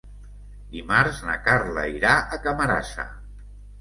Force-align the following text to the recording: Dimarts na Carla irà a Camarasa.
Dimarts 0.75 1.21
na 1.29 1.35
Carla 1.49 1.83
irà 1.99 2.15
a 2.17 2.41
Camarasa. 2.47 3.07